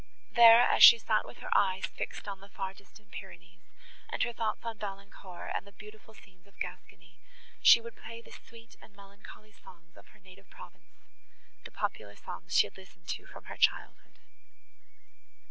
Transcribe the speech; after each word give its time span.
There, 0.33 0.61
as 0.61 0.81
she 0.81 0.97
sat 0.97 1.27
with 1.27 1.41
her 1.45 1.55
eyes 1.55 1.85
fixed 1.85 2.27
on 2.27 2.39
the 2.39 2.49
far 2.49 2.73
distant 2.73 3.11
Pyrenees, 3.11 3.61
and 4.09 4.23
her 4.23 4.33
thoughts 4.33 4.65
on 4.65 4.79
Valancourt 4.79 5.51
and 5.53 5.63
the 5.67 5.71
beloved 5.77 6.23
scenes 6.25 6.47
of 6.47 6.59
Gascony, 6.59 7.19
she 7.61 7.79
would 7.79 7.95
play 7.95 8.19
the 8.19 8.31
sweet 8.31 8.75
and 8.81 8.95
melancholy 8.95 9.51
songs 9.51 9.95
of 9.95 10.07
her 10.07 10.19
native 10.19 10.49
province—the 10.49 11.69
popular 11.69 12.15
songs 12.15 12.55
she 12.57 12.65
had 12.65 12.77
listened 12.77 13.07
to 13.09 13.27
from 13.27 13.43
her 13.43 13.57
childhood. 13.57 14.17